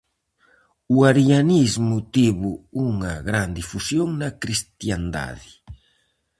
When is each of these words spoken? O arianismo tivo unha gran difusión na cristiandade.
O 0.95 0.97
arianismo 1.11 1.97
tivo 2.15 2.51
unha 2.87 3.13
gran 3.29 3.47
difusión 3.59 4.07
na 4.21 4.29
cristiandade. 4.41 5.51